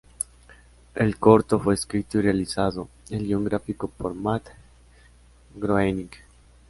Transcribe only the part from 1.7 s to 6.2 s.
escrito y realizado el guion gráfico por Matt Groening.